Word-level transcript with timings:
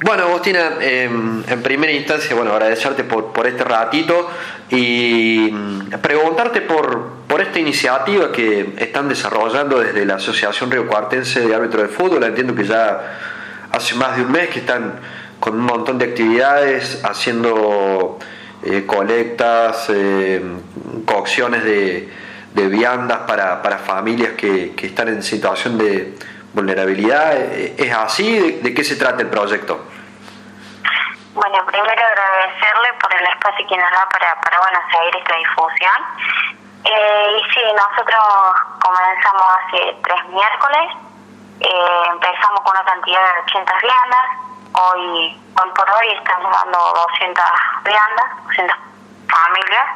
Bueno, 0.00 0.24
Agustina, 0.24 0.74
em, 0.80 1.42
en 1.48 1.62
primera 1.62 1.92
instancia, 1.92 2.36
bueno, 2.36 2.52
agradecerte 2.52 3.02
por, 3.02 3.32
por 3.32 3.48
este 3.48 3.64
ratito 3.64 4.30
y 4.70 5.50
mm, 5.52 5.98
preguntarte 6.00 6.60
por, 6.60 7.14
por 7.26 7.40
esta 7.40 7.58
iniciativa 7.58 8.30
que 8.30 8.74
están 8.76 9.08
desarrollando 9.08 9.80
desde 9.80 10.06
la 10.06 10.14
Asociación 10.14 10.70
Río 10.70 10.86
Cuartense 10.86 11.40
de 11.40 11.52
Árbitros 11.52 11.82
de 11.82 11.88
Fútbol. 11.88 12.22
Entiendo 12.22 12.54
que 12.54 12.64
ya 12.64 13.18
hace 13.72 13.96
más 13.96 14.16
de 14.16 14.22
un 14.22 14.30
mes 14.30 14.50
que 14.50 14.60
están 14.60 15.00
con 15.40 15.54
un 15.56 15.62
montón 15.62 15.98
de 15.98 16.04
actividades, 16.04 17.00
haciendo 17.02 18.20
eh, 18.62 18.84
colectas, 18.86 19.86
eh, 19.88 20.40
cocciones 21.06 21.64
de, 21.64 22.08
de 22.54 22.68
viandas 22.68 23.18
para, 23.26 23.62
para 23.62 23.78
familias 23.78 24.34
que, 24.36 24.74
que 24.76 24.86
están 24.86 25.08
en 25.08 25.24
situación 25.24 25.76
de 25.76 26.14
vulnerabilidad. 26.52 27.34
¿Es 27.34 27.92
así? 27.94 28.60
¿De, 28.62 28.74
qué 28.74 28.84
se 28.84 28.96
trata 28.96 29.22
el 29.22 29.30
proyecto? 29.30 29.84
Bueno, 31.34 31.64
primero 31.66 31.90
agradecerle 31.90 32.92
por 33.00 33.14
el 33.14 33.26
espacio 33.26 33.66
que 33.68 33.76
nos 33.76 33.90
da 33.90 34.08
para, 34.08 34.40
para 34.40 34.58
bueno, 34.58 34.78
seguir 34.90 35.16
esta 35.16 35.36
difusión. 35.36 36.48
Eh, 36.84 37.36
y 37.38 37.52
sí, 37.52 37.60
nosotros 37.76 38.24
comenzamos 38.80 39.42
hace 39.58 39.96
tres 40.02 40.28
miércoles, 40.28 40.96
eh, 41.60 42.02
empezamos 42.10 42.60
con 42.60 42.72
una 42.72 42.84
cantidad 42.84 43.20
de 43.20 43.40
80 43.50 43.72
viandas, 43.82 44.26
hoy, 44.72 45.42
hoy 45.60 45.70
por 45.74 45.90
hoy 45.90 46.08
estamos 46.16 46.52
dando 46.52 46.78
200 46.78 47.44
viandas, 47.84 48.26
200 48.46 48.76
familias, 49.28 49.86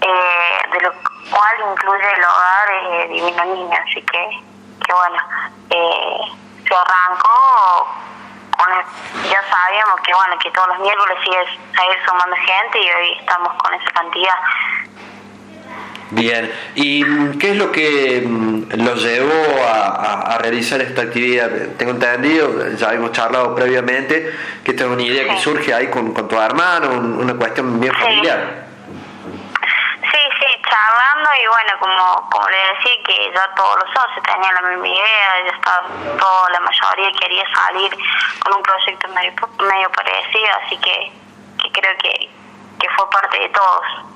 eh, 0.00 0.68
de 0.72 0.80
lo 0.80 0.92
cual 1.30 1.72
incluye 1.72 2.12
el 2.14 2.24
hogar 2.24 2.68
de 2.90 3.08
Divino 3.08 3.44
Niño, 3.44 3.78
así 3.86 4.02
que 4.02 4.51
que 4.82 4.92
bueno, 4.92 5.16
eh, 5.70 6.18
se 6.66 6.74
arrancó 6.74 7.88
con 8.56 8.68
ya 9.30 9.40
sabíamos 9.50 10.00
que 10.04 10.14
bueno, 10.14 10.38
que 10.42 10.50
todos 10.50 10.68
los 10.68 10.78
miércoles 10.80 11.18
sigue 11.24 11.38
a 11.38 11.86
ir 11.86 11.98
sumando 12.06 12.36
gente 12.36 12.78
y 12.78 12.90
hoy 12.90 13.18
estamos 13.20 13.52
con 13.62 13.74
esa 13.74 13.90
cantidad. 13.90 14.34
Bien, 16.10 16.52
¿y 16.74 17.38
qué 17.38 17.52
es 17.52 17.56
lo 17.56 17.72
que 17.72 18.22
mm, 18.26 18.84
los 18.84 19.02
llevó 19.02 19.64
a, 19.66 20.34
a, 20.34 20.38
realizar 20.38 20.80
esta 20.82 21.02
actividad? 21.02 21.50
Tengo 21.78 21.92
entendido, 21.92 22.68
ya 22.76 22.92
hemos 22.92 23.12
charlado 23.12 23.54
previamente, 23.54 24.30
que 24.62 24.72
esta 24.72 24.84
es 24.84 24.90
una 24.90 25.02
idea 25.02 25.26
que 25.26 25.40
surge 25.40 25.72
ahí 25.72 25.88
con, 25.88 26.12
con 26.12 26.28
tu 26.28 26.38
hermano, 26.38 26.90
una 26.90 27.34
cuestión 27.34 27.80
bien 27.80 27.94
familiar 27.94 28.71
y 31.40 31.46
bueno, 31.46 31.72
como, 31.80 32.30
como 32.30 32.48
le 32.48 32.56
decía 32.56 32.92
que 33.04 33.32
ya 33.34 33.54
todos 33.54 33.76
los 33.82 33.94
socios 33.94 34.22
tenían 34.24 34.54
la 34.54 34.62
misma 34.70 34.88
idea, 34.88 35.44
ya 35.44 35.52
estaba 35.56 35.82
toda 36.18 36.50
la 36.50 36.60
mayoría 36.60 37.12
quería 37.18 37.44
salir 37.54 37.90
con 38.40 38.56
un 38.56 38.62
proyecto 38.62 39.08
medio, 39.08 39.32
medio 39.58 39.90
parecido, 39.90 40.48
así 40.64 40.76
que, 40.78 41.12
que 41.62 41.72
creo 41.72 41.96
que, 41.98 42.28
que 42.78 42.88
fue 42.96 43.10
parte 43.10 43.38
de 43.38 43.48
todos. 43.50 44.12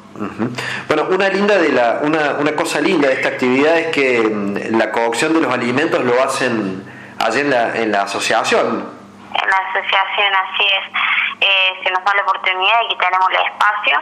Bueno, 0.89 1.05
una 1.11 1.28
linda 1.28 1.59
de 1.59 1.70
la, 1.70 1.98
una, 2.03 2.37
una 2.39 2.56
cosa 2.56 2.81
linda 2.81 3.09
de 3.09 3.14
esta 3.14 3.28
actividad 3.28 3.78
es 3.78 3.87
que 3.89 4.22
mm, 4.22 4.78
la 4.78 4.91
cocción 4.91 5.34
de 5.34 5.41
los 5.41 5.53
alimentos 5.53 6.03
lo 6.05 6.22
hacen 6.22 6.84
allí 7.19 7.41
en 7.41 7.50
la, 7.50 7.77
en 7.77 7.92
la 7.92 8.03
asociación. 8.03 8.97
En 9.34 9.48
la 9.50 9.56
asociación, 9.69 10.34
así 10.34 10.64
es. 10.64 11.00
Eh, 11.41 11.81
se 11.84 11.91
nos 11.91 12.03
da 12.03 12.14
la 12.14 12.22
oportunidad 12.22 12.81
y 12.84 12.89
que 12.89 13.05
tenemos 13.05 13.28
el 13.31 13.47
espacio 13.53 14.00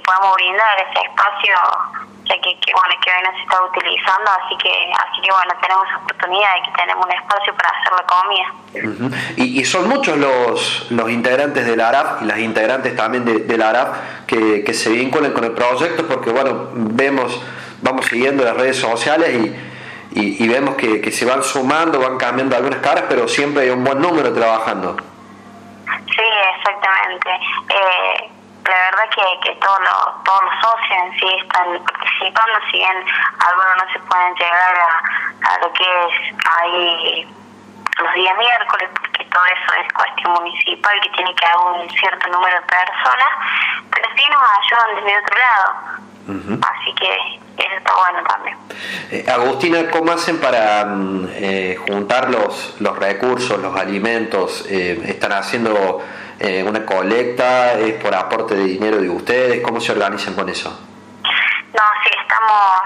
que 0.00 0.06
podamos 0.06 0.34
brindar 0.34 0.86
ese 0.88 1.06
espacio 1.06 1.54
que, 2.24 2.40
que, 2.40 2.72
bueno 2.72 2.94
que 3.02 3.10
hoy 3.10 3.22
no 3.24 3.32
se 3.32 3.42
está 3.42 3.62
utilizando 3.64 4.30
así 4.30 4.56
que 4.58 4.92
así 4.92 5.20
que 5.22 5.30
bueno 5.30 5.52
tenemos 5.60 5.86
oportunidad 6.02 6.54
de 6.54 6.62
que 6.62 6.78
tenemos 6.78 7.06
un 7.06 7.12
espacio 7.12 7.54
para 7.54 7.68
hacer 7.70 7.92
la 7.92 8.06
comida 8.06 9.14
y, 9.36 9.60
y, 9.60 9.64
son 9.64 9.88
muchos 9.88 10.16
los 10.16 10.90
los 10.90 11.10
integrantes 11.10 11.66
del 11.66 11.80
ARAF 11.80 12.22
y 12.22 12.26
las 12.26 12.38
integrantes 12.38 12.94
también 12.96 13.24
de, 13.24 13.40
del 13.40 13.62
ARAF 13.62 14.26
que, 14.26 14.62
que 14.64 14.74
se 14.74 14.90
vinculan 14.90 15.32
con 15.32 15.44
el 15.44 15.52
proyecto 15.52 16.06
porque 16.06 16.30
bueno 16.30 16.68
vemos 16.72 17.40
vamos 17.82 18.06
siguiendo 18.06 18.44
las 18.44 18.56
redes 18.56 18.78
sociales 18.78 19.34
y 19.34 19.70
y, 20.12 20.44
y 20.44 20.48
vemos 20.48 20.74
que, 20.74 21.00
que 21.00 21.12
se 21.12 21.24
van 21.24 21.40
sumando, 21.44 22.00
van 22.00 22.18
cambiando 22.18 22.56
algunas 22.56 22.80
caras, 22.80 23.04
pero 23.08 23.28
siempre 23.28 23.62
hay 23.62 23.70
un 23.70 23.84
buen 23.84 24.00
número 24.00 24.32
trabajando. 24.32 24.96
Sí, 25.86 26.26
exactamente. 26.56 27.30
Eh, 27.68 28.30
la 28.70 28.90
verdad 28.90 29.10
que, 29.10 29.48
que 29.48 29.56
todos, 29.56 29.80
los, 29.80 30.24
todos 30.24 30.42
los 30.42 30.54
socios 30.62 30.98
en 31.04 31.18
sí 31.18 31.26
están 31.42 31.84
participando, 31.84 32.58
si 32.70 32.78
bien 32.78 33.04
algunos 33.38 33.76
no 33.76 33.92
se 33.92 33.98
pueden 34.00 34.34
llegar 34.34 34.74
a, 34.78 35.54
a 35.54 35.58
lo 35.58 35.72
que 35.72 35.84
es 35.84 36.14
ahí 36.58 37.28
los 38.00 38.14
días 38.14 38.36
miércoles, 38.38 38.88
porque 38.94 39.24
todo 39.26 39.42
eso 39.46 39.74
es 39.84 39.92
cuestión 39.92 40.32
municipal 40.32 41.00
que 41.02 41.10
tiene 41.10 41.34
que 41.34 41.46
haber 41.46 41.82
un 41.82 41.90
cierto 41.90 42.28
número 42.28 42.60
de 42.60 42.66
personas, 42.66 43.32
pero 43.90 44.08
sí 44.16 44.24
nos 44.30 44.42
ayudan 44.42 45.04
desde 45.04 45.18
otro 45.18 45.38
lado. 45.38 46.00
Así 46.30 46.94
que 46.94 47.40
eso 47.56 47.74
está 47.76 47.92
bueno 47.96 48.22
también. 48.28 48.56
Eh, 49.10 49.26
Agustina, 49.28 49.90
¿cómo 49.90 50.12
hacen 50.12 50.40
para 50.40 50.84
mm, 50.84 51.28
eh, 51.32 51.76
juntar 51.88 52.30
los, 52.30 52.76
los 52.80 52.96
recursos, 52.96 53.58
los 53.58 53.76
alimentos? 53.76 54.64
Eh, 54.68 55.00
¿Están 55.06 55.32
haciendo 55.32 56.00
eh, 56.40 56.62
una 56.62 56.84
colecta, 56.86 57.74
es 57.74 58.02
por 58.02 58.14
aporte 58.14 58.54
de 58.54 58.64
dinero 58.64 58.96
de 58.96 59.10
ustedes, 59.10 59.62
¿cómo 59.62 59.78
se 59.78 59.92
organizan 59.92 60.34
con 60.34 60.48
eso? 60.48 60.70
No, 61.20 61.82
sí, 62.02 62.10
estamos 62.18 62.80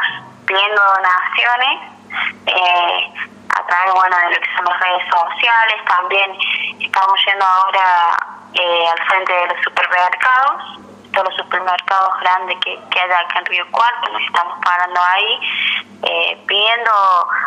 pidiendo 0.45 0.83
donaciones 0.97 1.95
eh, 2.47 3.13
a 3.49 3.67
través 3.67 3.95
bueno, 3.95 4.17
de 4.19 4.35
lo 4.35 4.41
que 4.41 4.57
son 4.57 4.65
las 4.65 4.81
redes 4.81 5.05
sociales, 5.09 5.85
también 5.87 6.31
estamos 6.81 7.15
yendo 7.25 7.45
ahora 7.45 8.19
eh, 8.55 8.87
al 8.91 9.07
frente 9.07 9.33
de 9.33 9.47
los 9.47 9.63
supermercados, 9.63 10.63
todos 11.13 11.29
los 11.29 11.37
supermercados 11.37 12.21
grandes 12.21 12.59
que, 12.65 12.77
que 12.91 13.01
hay 13.01 13.11
acá 13.11 13.39
en 13.39 13.47
Río 13.47 13.65
Cuarto, 13.71 14.13
nos 14.13 14.23
estamos 14.23 14.59
parando 14.65 15.01
ahí, 15.01 15.41
eh, 16.03 16.45
pidiendo 16.49 16.91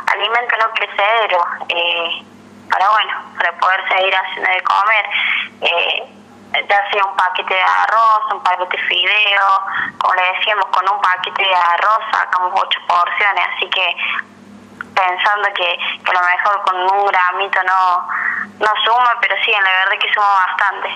alimentos 0.08 0.58
no. 0.58 1.44
Eh, 1.68 2.24
para 2.70 2.90
bueno, 2.90 3.14
para 3.38 3.52
poder 3.58 3.82
seguir 3.90 4.16
haciendo 4.16 4.50
de 4.52 4.62
comer, 4.64 5.06
eh, 5.62 6.14
ya 6.68 6.92
sea 6.92 7.06
un 7.06 7.16
paquete 7.16 7.54
de 7.54 7.62
arroz, 7.62 8.34
un 8.34 8.44
paquete 8.44 8.78
de 8.78 8.84
fideo, 8.84 9.48
como 9.98 10.14
le 10.16 10.22
decíamos, 10.38 10.66
con 10.68 10.90
un 10.90 11.02
paquete 11.02 11.44
de 11.44 11.56
arroz 11.56 12.00
sacamos 12.12 12.52
ocho 12.56 12.80
porciones, 12.88 13.48
así 13.56 13.70
que 13.70 13.96
pensando 14.96 15.48
que, 15.54 15.78
que 16.04 16.12
a 16.12 16.14
lo 16.14 16.22
mejor 16.22 16.62
con 16.64 17.00
un 17.00 17.06
gramito 17.06 17.60
no, 17.64 18.08
no 18.60 18.68
suma, 18.84 19.16
pero 19.22 19.36
sí, 19.46 19.52
en 19.52 19.64
la 19.64 19.70
verdad 19.70 20.00
que 20.00 20.14
suma 20.14 20.28
bastante. 20.48 20.90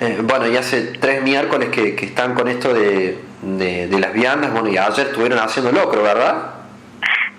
Eh, 0.00 0.18
bueno, 0.22 0.46
y 0.46 0.56
hace 0.56 0.98
tres 0.98 1.22
miércoles 1.22 1.70
que, 1.70 1.94
que 1.94 2.06
están 2.06 2.34
con 2.34 2.48
esto 2.48 2.72
de, 2.74 3.24
de, 3.42 3.86
de 3.86 3.98
las 4.00 4.12
viandas, 4.12 4.52
bueno, 4.52 4.68
y 4.68 4.78
ayer 4.78 5.08
estuvieron 5.08 5.38
haciendo 5.38 5.70
locro, 5.70 6.02
¿verdad? 6.02 6.54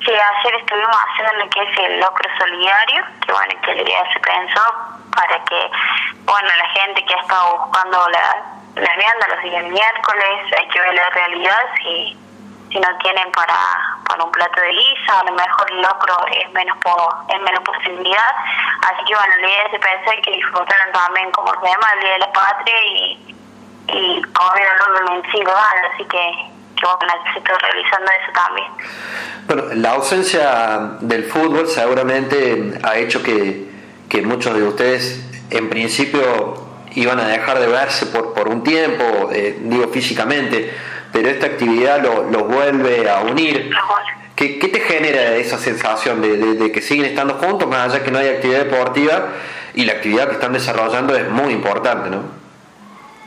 Sí, 0.05 0.11
ayer 0.11 0.55
estuvimos 0.61 0.95
haciendo 0.95 1.43
lo 1.43 1.49
que 1.49 1.61
es 1.61 1.77
el 1.77 1.99
locro 1.99 2.29
solidario, 2.39 3.03
que 3.29 3.33
bueno, 3.33 3.61
que 3.61 3.75
la 3.75 3.81
idea 3.83 4.13
se 4.13 4.19
pensó 4.19 4.61
para 5.15 5.43
que, 5.45 5.71
bueno, 6.25 6.49
la 6.57 6.81
gente 6.81 7.05
que 7.05 7.13
ha 7.13 7.21
estado 7.21 7.57
buscando 7.59 8.09
la, 8.09 8.43
las 8.75 8.97
viandas 8.97 9.29
los 9.29 9.43
días 9.43 9.63
miércoles, 9.65 10.53
hay 10.57 10.67
que 10.69 10.79
ver 10.79 10.93
la 10.95 11.09
realidad 11.11 11.65
si, 11.77 12.17
si 12.71 12.79
no 12.79 12.97
tienen 12.97 13.31
para, 13.31 13.57
para 14.07 14.23
un 14.23 14.31
plato 14.31 14.61
de 14.61 14.71
guisa, 14.71 15.19
a 15.19 15.23
lo 15.25 15.33
mejor 15.33 15.71
el 15.71 15.81
locro 15.81 16.15
es 16.31 16.51
menos 16.51 16.77
es 17.29 17.41
menos 17.41 17.63
posibilidad, 17.63 18.35
así 18.89 19.05
que 19.05 19.15
bueno, 19.15 19.33
la 19.41 19.47
idea 19.47 19.71
se 19.71 19.79
pensó 19.79 20.11
que 20.23 20.31
disfrutaran 20.31 20.91
también 20.91 21.31
como 21.31 21.51
se 21.53 21.67
llama 21.67 21.87
el 21.93 21.99
Día 21.99 22.13
de 22.13 22.19
la 22.19 22.31
Patria 22.31 22.85
y, 22.85 23.35
y 23.89 24.21
comer 24.33 24.67
el 24.97 25.09
25 25.21 25.51
años, 25.51 25.91
así 25.93 26.05
que 26.05 26.58
que 26.79 26.85
bueno, 26.85 27.13
estoy 27.35 27.55
realizando 27.61 28.11
eso 28.11 28.31
también. 28.33 28.67
Bueno, 29.47 29.63
la 29.75 29.91
ausencia 29.91 30.97
del 31.01 31.25
fútbol 31.25 31.67
seguramente 31.67 32.79
ha 32.83 32.97
hecho 32.97 33.21
que, 33.21 33.69
que 34.07 34.21
muchos 34.21 34.55
de 34.55 34.63
ustedes 34.63 35.25
en 35.49 35.69
principio 35.69 36.67
iban 36.95 37.19
a 37.19 37.27
dejar 37.27 37.59
de 37.59 37.67
verse 37.67 38.07
por, 38.07 38.33
por 38.33 38.47
un 38.47 38.63
tiempo, 38.63 39.29
eh, 39.31 39.57
digo 39.61 39.87
físicamente, 39.89 40.73
pero 41.11 41.29
esta 41.29 41.47
actividad 41.47 42.01
los 42.01 42.31
lo 42.31 42.45
vuelve 42.45 43.09
a 43.09 43.21
unir. 43.21 43.71
¿Qué, 44.35 44.57
¿Qué, 44.57 44.69
te 44.69 44.79
genera 44.79 45.35
esa 45.35 45.57
sensación 45.57 46.21
de, 46.21 46.37
de, 46.37 46.53
de, 46.53 46.71
que 46.71 46.81
siguen 46.81 47.05
estando 47.05 47.33
juntos, 47.33 47.67
más 47.67 47.93
allá 47.93 48.03
que 48.03 48.11
no 48.11 48.19
hay 48.19 48.29
actividad 48.29 48.63
deportiva 48.63 49.27
y 49.73 49.83
la 49.83 49.93
actividad 49.93 50.27
que 50.27 50.35
están 50.35 50.53
desarrollando 50.53 51.13
es 51.15 51.29
muy 51.29 51.51
importante, 51.51 52.09
¿no? 52.09 52.21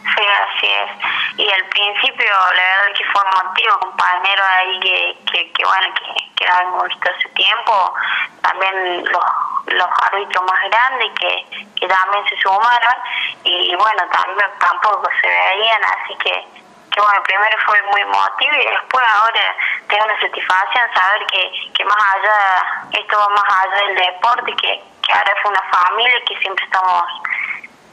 Sí, 0.04 0.22
así 0.22 0.66
es 0.66 1.21
y 1.36 1.50
al 1.50 1.64
principio 1.66 2.26
la 2.26 2.62
verdad 2.62 2.94
que 2.96 3.04
fue 3.06 3.22
motivo 3.42 3.78
compañero 3.80 4.42
ahí 4.44 4.80
que, 4.80 5.18
que, 5.32 5.52
que 5.52 5.64
bueno 5.64 5.94
que, 5.94 6.34
que 6.36 6.48
habíamos 6.48 6.88
visto 6.88 7.10
hace 7.10 7.28
tiempo. 7.30 7.94
También 8.42 9.04
los 9.04 9.24
los 9.66 9.88
árbitros 10.02 10.44
más 10.44 10.60
grandes 10.70 11.10
que, 11.18 11.46
que 11.76 11.88
también 11.88 12.28
se 12.28 12.36
sumaron. 12.36 12.96
Y, 13.44 13.74
bueno 13.76 14.02
también 14.12 14.50
tampoco 14.58 15.08
se 15.20 15.26
veían 15.26 15.82
así 15.84 16.14
que 16.16 16.46
que 16.92 17.00
bueno 17.00 17.22
primero 17.22 17.56
fue 17.64 17.80
muy 17.90 18.02
emotivo 18.02 18.52
y 18.52 18.68
después 18.68 19.04
ahora 19.08 19.56
tengo 19.88 20.04
una 20.04 20.20
satisfacción 20.20 20.94
saber 20.94 21.26
que, 21.28 21.72
que 21.72 21.84
más 21.86 21.96
allá 22.14 22.88
esto 22.92 23.18
va 23.18 23.28
más 23.30 23.64
allá 23.64 23.86
del 23.86 23.96
deporte 23.96 24.52
que, 24.56 24.82
que 25.00 25.12
ahora 25.12 25.32
fue 25.40 25.50
una 25.50 25.62
familia 25.70 26.24
que 26.26 26.36
siempre 26.38 26.64
estamos 26.66 27.04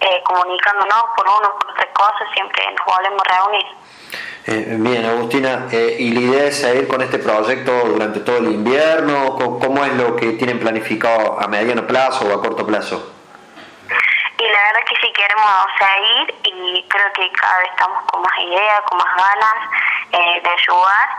eh, 0.02 0.24
comunicándonos 0.24 1.04
por 1.16 1.28
uno, 1.28 1.54
por 1.60 1.72
otra 1.72 1.88
cosa, 1.94 2.26
siempre 2.34 2.64
nos 2.72 2.86
volvemos 2.86 3.22
a 3.28 3.38
reunir. 3.38 3.66
Eh, 4.46 4.78
bien, 4.80 5.06
Agustina, 5.06 5.68
eh, 5.72 5.98
¿y 6.00 6.12
la 6.12 6.20
idea 6.22 6.46
es 6.46 6.62
seguir 6.62 6.88
con 6.88 7.02
este 7.02 7.20
proyecto 7.20 7.72
durante 7.86 8.22
todo 8.22 8.38
el 8.38 8.52
invierno? 8.52 9.36
¿Cómo 9.36 9.86
es 9.86 9.94
lo 9.94 10.16
que 10.16 10.32
tienen 10.32 10.60
planificado 10.60 11.40
a 11.40 11.48
mediano 11.48 11.86
plazo 11.86 12.26
o 12.26 12.34
a 12.34 12.42
corto 12.42 12.66
plazo? 12.66 13.14
Y 14.40 14.44
la 14.44 14.64
verdad 14.64 14.80
que 14.88 14.96
sí 15.02 15.14
queremos 15.14 15.52
seguir 15.78 16.36
y 16.44 16.88
creo 16.88 17.14
que 17.14 17.32
cada 17.34 17.60
vez 17.60 17.70
estamos 17.72 18.04
con 18.06 18.22
más 18.22 18.40
ideas, 18.40 18.82
con 18.88 18.98
más 18.98 19.18
ganas 19.18 19.70
eh, 20.12 20.42
de 20.44 20.50
ayudar. 20.50 21.10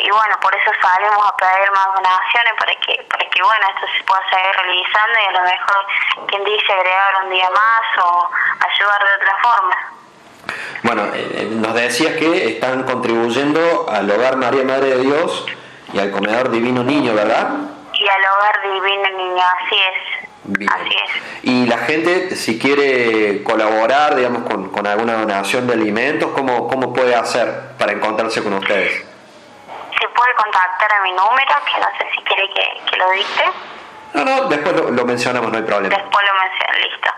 y 0.00 0.10
bueno, 0.10 0.36
por 0.40 0.54
eso 0.54 0.70
salimos 0.80 1.26
a 1.26 1.36
pedir 1.36 1.70
más 1.72 1.86
donaciones 1.94 2.54
para 2.58 2.74
que, 2.76 3.04
para 3.10 3.24
que 3.28 3.42
bueno, 3.42 3.66
esto 3.74 3.86
se 3.96 4.04
pueda 4.04 4.22
seguir 4.30 4.54
realizando 4.56 5.18
y 5.20 5.26
a 5.26 5.32
lo 5.32 5.42
mejor 5.42 5.86
quien 6.28 6.44
dice 6.44 6.72
agregar 6.72 7.24
un 7.24 7.30
día 7.30 7.50
más 7.50 8.04
o 8.04 8.30
ayudar 8.68 9.04
de 9.04 9.14
otra 9.16 9.36
forma. 9.42 9.76
Bueno, 10.82 11.04
eh, 11.14 11.30
eh, 11.34 11.48
nos 11.50 11.74
decías 11.74 12.16
que 12.16 12.48
están 12.48 12.84
contribuyendo 12.84 13.86
al 13.88 14.10
Hogar 14.10 14.36
María 14.36 14.64
Madre 14.64 14.96
de 14.96 15.00
Dios 15.02 15.46
y 15.92 15.98
al 15.98 16.10
Comedor 16.10 16.50
Divino 16.50 16.82
Niño, 16.82 17.14
¿verdad? 17.14 17.50
Y 17.92 18.08
al 18.08 18.24
Hogar 18.24 18.62
Divino 18.62 19.10
Niño, 19.10 19.42
así 19.58 19.76
es. 19.76 20.29
Así 20.44 20.96
es. 21.04 21.44
Y 21.44 21.66
la 21.66 21.78
gente, 21.78 22.34
si 22.34 22.58
quiere 22.58 23.42
colaborar, 23.42 24.16
digamos, 24.16 24.42
con, 24.44 24.70
con 24.70 24.86
alguna 24.86 25.14
donación 25.14 25.66
de 25.66 25.74
alimentos, 25.74 26.30
¿cómo, 26.34 26.66
¿cómo 26.66 26.92
puede 26.92 27.14
hacer 27.14 27.76
para 27.78 27.92
encontrarse 27.92 28.42
con 28.42 28.54
ustedes? 28.54 28.92
Se 30.00 30.08
puede 30.08 30.34
contactar 30.34 30.92
a 30.92 31.02
mi 31.02 31.12
número, 31.12 31.54
que 31.66 31.80
no 31.80 31.86
sé 31.98 32.06
si 32.16 32.22
quiere 32.24 32.48
que, 32.54 32.90
que 32.90 32.96
lo 32.96 33.10
dicte. 33.10 33.44
No, 34.14 34.24
no, 34.24 34.48
después 34.48 34.74
lo, 34.76 34.90
lo 34.90 35.04
mencionamos, 35.04 35.50
no 35.50 35.58
hay 35.58 35.64
problema. 35.64 35.96
Después 35.96 36.26
lo 36.26 36.34
menciono, 36.34 36.72
listo. 36.88 37.10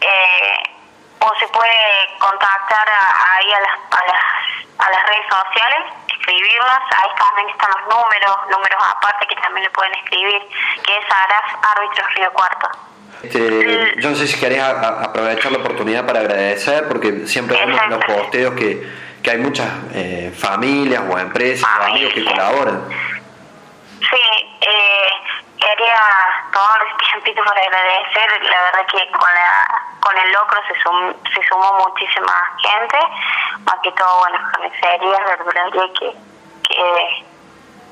Eh, 0.00 0.62
o 1.20 1.34
se 1.38 1.46
puede 1.48 2.18
contactar 2.18 2.88
ahí 2.88 3.52
a 3.52 3.60
las, 3.60 3.72
a 3.90 4.06
las, 4.06 4.24
a 4.80 4.90
las 4.90 5.02
redes 5.06 5.26
sociales, 5.28 5.94
escribirlas, 6.08 6.80
ahí 7.02 7.10
también 7.18 7.48
están 7.50 7.70
los 7.76 7.94
números, 7.94 8.36
números 8.50 8.82
aparte 8.96 9.26
que 9.26 9.36
también 9.36 9.64
le 9.64 9.70
pueden 9.70 9.94
escribir, 9.94 10.42
que 10.84 10.96
es 10.96 11.04
ARAF 11.04 11.76
Árbitros 11.76 12.14
Río 12.14 12.32
Cuarto. 12.32 12.68
Este, 13.22 14.00
yo 14.00 14.10
no 14.10 14.16
sé 14.16 14.26
si 14.26 14.40
querés 14.40 14.62
aprovechar 14.62 15.52
la 15.52 15.58
oportunidad 15.58 16.06
para 16.06 16.20
agradecer, 16.20 16.88
porque 16.88 17.26
siempre 17.26 17.58
vemos 17.58 17.80
en 17.82 17.90
los 17.90 18.04
posteos 18.04 18.54
que, 18.54 18.88
que 19.22 19.30
hay 19.30 19.38
muchas 19.38 19.68
eh, 19.92 20.32
familias 20.36 21.02
o 21.08 21.18
empresas 21.18 21.68
o 21.68 21.82
amigos 21.84 22.14
que 22.14 22.24
colaboran. 22.24 22.88
Sí, 23.98 24.58
eh, 24.62 25.10
quería 25.58 26.00
tomar 26.52 26.80
este 26.90 27.10
tiempito 27.10 27.44
para 27.44 27.60
agradecer, 27.60 28.42
la 28.42 28.62
verdad 28.62 28.86
que 28.86 29.10
con 29.10 29.34
la 29.34 29.89
con 30.00 30.18
el 30.18 30.32
locro 30.32 30.60
se, 30.66 30.74
se 30.74 31.48
sumó 31.48 31.86
muchísima 31.86 32.32
gente, 32.58 32.98
más 33.64 33.76
que 33.82 33.92
todo, 33.92 34.20
bueno, 34.20 34.38
carnicerías, 34.52 35.24
verdulería 35.24 35.92
que, 35.98 36.16
que, 36.68 37.24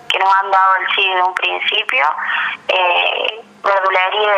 que 0.09 0.19
nos 0.19 0.35
han 0.35 0.51
dado 0.51 0.77
el 0.77 0.95
sí 0.95 1.15
de 1.15 1.23
un 1.23 1.35
principio. 1.35 2.07
Eh, 2.69 3.45
verdulería 3.63 4.35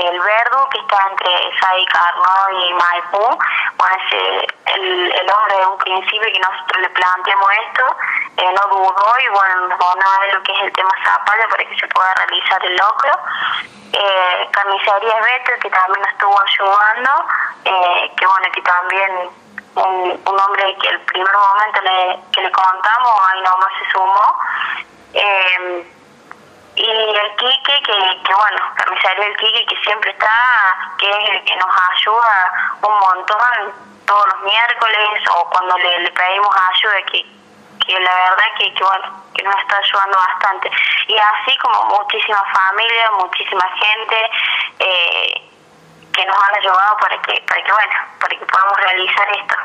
El 0.00 0.20
Verdo, 0.20 0.68
que 0.70 0.78
está 0.78 1.08
entre 1.10 1.60
Sai 1.60 1.84
Carno 1.86 2.60
y 2.60 2.74
Maipú. 2.74 3.38
Bueno, 3.76 3.96
ese, 4.06 4.46
el, 4.74 5.12
el 5.12 5.30
hombre 5.30 5.56
de 5.58 5.66
un 5.66 5.78
principio 5.78 6.32
que 6.32 6.40
nosotros 6.40 6.82
le 6.82 6.90
planteamos 6.90 7.50
esto, 7.66 7.96
eh, 8.36 8.52
no 8.52 8.76
dudó 8.76 9.18
y 9.20 9.28
bueno, 9.28 9.68
nos 9.68 9.78
donó 9.78 10.06
lo 10.32 10.42
que 10.42 10.52
es 10.52 10.62
el 10.62 10.72
tema 10.72 10.90
zapallo 11.04 11.48
para 11.50 11.64
que 11.64 11.78
se 11.78 11.86
pueda 11.88 12.14
realizar 12.14 12.64
el 12.64 12.76
locro. 12.76 13.12
Eh, 13.92 14.48
Carnicería 14.50 15.20
Beto, 15.20 15.52
que 15.60 15.70
también 15.70 16.04
estuvo 16.06 16.40
ayudando, 16.40 17.10
eh, 17.64 18.12
que 18.16 18.26
bueno, 18.26 18.46
que 18.52 18.62
también 18.62 19.30
un, 19.76 20.22
un 20.26 20.40
hombre 20.40 20.76
que 20.78 20.88
el 20.88 21.00
primer 21.02 21.32
momento 21.32 21.80
le, 21.82 22.20
que 22.32 22.40
le 22.42 22.50
contamos, 22.50 23.12
ahí 23.28 23.42
nomás 23.42 23.70
se 23.78 23.90
sumó. 23.92 24.38
Eh, 25.14 25.90
y 26.76 26.90
el 26.90 27.36
Quique, 27.36 27.82
que, 27.84 28.22
que 28.24 28.34
bueno, 28.34 28.74
Carnicería 28.74 29.26
El 29.26 29.36
Quique, 29.36 29.66
que 29.66 29.76
siempre 29.82 30.10
está, 30.10 30.76
que 30.98 31.08
es 31.08 31.30
el 31.30 31.44
que 31.44 31.56
nos 31.56 31.70
ayuda 31.92 32.52
un 32.82 32.98
montón 32.98 33.94
todos 34.06 34.26
los 34.26 34.42
miércoles 34.42 35.20
o 35.30 35.50
cuando 35.50 35.78
le, 35.78 36.00
le 36.00 36.10
pedimos 36.10 36.54
ayuda, 36.54 37.02
que, 37.10 37.24
que 37.86 38.00
la 38.00 38.14
verdad 38.14 38.44
que, 38.58 38.74
que 38.74 38.84
bueno, 38.84 39.22
que 39.34 39.42
nos 39.44 39.56
está 39.56 39.76
ayudando 39.78 40.18
bastante. 40.18 40.70
Y 41.06 41.16
así 41.16 41.56
como 41.58 41.84
muchísimas 41.98 42.42
familias, 42.52 43.10
muchísima 43.18 43.64
gente 43.76 44.30
eh, 44.80 45.50
que 46.12 46.26
nos 46.26 46.36
han 46.36 46.56
ayudado 46.56 46.96
para 46.98 47.22
que, 47.22 47.40
para 47.42 47.62
que 47.62 47.72
bueno, 47.72 47.94
para 48.20 48.36
que 48.36 48.46
podamos 48.46 48.76
realizar 48.78 49.28
esto. 49.30 49.56